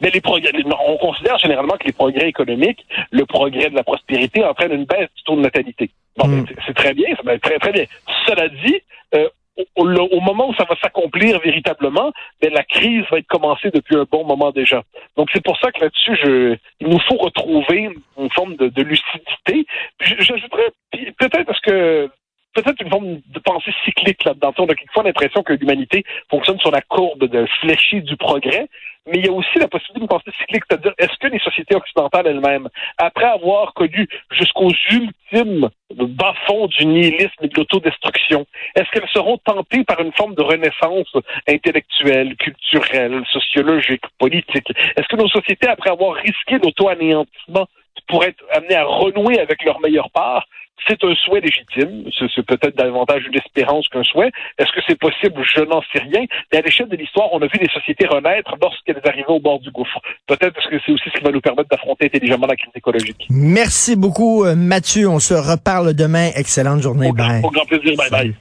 Mais 0.00 0.10
les 0.10 0.20
progrès, 0.20 0.50
on 0.88 0.96
considère 0.96 1.38
généralement 1.38 1.76
que 1.78 1.86
les 1.86 1.92
progrès 1.92 2.28
économiques, 2.28 2.84
le 3.12 3.24
progrès 3.24 3.70
de 3.70 3.76
la 3.76 3.84
prospérité 3.84 4.44
entraînent 4.44 4.72
une 4.72 4.86
baisse 4.86 5.08
du 5.16 5.22
taux 5.24 5.36
de 5.36 5.42
natalité. 5.42 5.90
Bon, 6.16 6.26
hmm. 6.26 6.46
c'est 6.66 6.74
très 6.74 6.94
bien, 6.94 7.14
ça 7.14 7.22
va 7.22 7.34
être 7.34 7.42
très 7.42 7.60
très 7.60 7.72
bien. 7.72 7.84
Cela 8.26 8.48
dit, 8.48 8.80
euh, 9.14 9.28
au, 9.76 10.20
moment 10.20 10.48
où 10.48 10.54
ça 10.54 10.64
va 10.68 10.76
s'accomplir 10.82 11.38
véritablement, 11.40 12.12
ben, 12.40 12.52
la 12.52 12.64
crise 12.64 13.04
va 13.10 13.18
être 13.18 13.26
commencée 13.26 13.70
depuis 13.70 13.96
un 13.96 14.06
bon 14.10 14.24
moment 14.24 14.50
déjà. 14.50 14.82
Donc 15.16 15.28
c'est 15.32 15.42
pour 15.42 15.58
ça 15.58 15.70
que 15.72 15.80
là-dessus, 15.80 16.58
il 16.80 16.88
nous 16.88 17.00
faut 17.00 17.16
retrouver 17.16 17.90
une 18.18 18.30
forme 18.30 18.56
de, 18.56 18.68
de 18.68 18.82
lucidité. 18.82 19.66
J'ajouterais 20.00 20.70
peut-être 21.18 21.44
parce 21.44 21.60
que 21.60 22.10
peut-être 22.54 22.80
une 22.82 22.90
forme 22.90 23.20
de 23.26 23.38
pensée 23.38 23.72
cyclique 23.84 24.24
là-dedans. 24.24 24.52
On 24.58 24.64
a 24.64 24.74
quelquefois 24.74 25.04
l'impression 25.04 25.42
que 25.42 25.52
l'humanité 25.52 26.04
fonctionne 26.28 26.58
sur 26.58 26.70
la 26.70 26.80
courbe 26.82 27.24
de 27.24 27.46
fléchie 27.60 28.02
du 28.02 28.16
progrès, 28.16 28.68
mais 29.06 29.18
il 29.18 29.26
y 29.26 29.28
a 29.28 29.32
aussi 29.32 29.58
la 29.58 29.68
possibilité 29.68 30.00
d'une 30.00 30.08
pensée 30.08 30.30
cyclique, 30.38 30.64
c'est-à-dire 30.68 30.92
est-ce 30.98 31.16
que 31.18 31.26
les 31.28 31.38
sociétés 31.38 31.74
occidentales 31.74 32.26
elles-mêmes, 32.26 32.68
après 32.98 33.24
avoir 33.24 33.72
connu 33.74 34.06
jusqu'aux 34.30 34.72
ultimes 34.90 35.68
bas-fonds 35.90 36.66
du 36.66 36.86
nihilisme 36.86 37.42
et 37.42 37.48
de 37.48 37.56
l'autodestruction, 37.56 38.46
est-ce 38.76 38.90
qu'elles 38.90 39.08
seront 39.08 39.38
tentées 39.38 39.84
par 39.84 40.00
une 40.00 40.12
forme 40.12 40.34
de 40.34 40.42
renaissance 40.42 41.12
intellectuelle, 41.48 42.36
culturelle, 42.36 43.22
sociologique, 43.32 44.04
politique? 44.18 44.70
Est-ce 44.96 45.08
que 45.08 45.16
nos 45.16 45.28
sociétés, 45.28 45.68
après 45.68 45.90
avoir 45.90 46.14
risqué 46.14 46.58
l'auto-anéantissement, 46.58 47.66
pourraient 48.10 48.28
être 48.28 48.44
amenées 48.52 48.76
à 48.76 48.84
renouer 48.84 49.38
avec 49.38 49.64
leur 49.64 49.80
meilleure 49.80 50.10
part, 50.10 50.46
c'est 50.86 51.02
un 51.04 51.14
souhait 51.14 51.40
légitime. 51.40 52.04
C'est 52.34 52.46
peut-être 52.46 52.76
davantage 52.76 53.22
une 53.26 53.36
espérance 53.36 53.88
qu'un 53.88 54.02
souhait. 54.02 54.30
Est-ce 54.58 54.72
que 54.72 54.80
c'est 54.86 54.98
possible? 54.98 55.42
Je 55.42 55.62
n'en 55.62 55.82
sais 55.92 56.00
rien. 56.00 56.24
Mais 56.52 56.58
à 56.58 56.62
l'échelle 56.62 56.88
de 56.88 56.96
l'histoire, 56.96 57.28
on 57.32 57.40
a 57.42 57.46
vu 57.46 57.58
les 57.60 57.68
sociétés 57.68 58.06
renaître 58.06 58.54
lorsqu'elles 58.60 59.00
arrivaient 59.04 59.28
au 59.28 59.40
bord 59.40 59.60
du 59.60 59.70
gouffre. 59.70 60.00
Peut-être 60.26 60.54
parce 60.54 60.66
que 60.68 60.76
c'est 60.84 60.92
aussi 60.92 61.04
ce 61.12 61.18
qui 61.18 61.24
va 61.24 61.30
nous 61.30 61.40
permettre 61.40 61.68
d'affronter 61.68 62.06
intelligemment 62.06 62.46
la 62.46 62.56
crise 62.56 62.72
écologique. 62.74 63.26
Merci 63.30 63.96
beaucoup, 63.96 64.44
euh, 64.44 64.54
Mathieu. 64.54 65.08
On 65.08 65.18
se 65.18 65.34
reparle 65.34 65.94
demain. 65.94 66.30
Excellente 66.36 66.82
journée. 66.82 67.08
Au, 67.08 67.10
Au 67.10 67.50
grand 67.50 67.66
plaisir. 67.66 67.96
Bye 67.96 68.10
bye. 68.10 68.34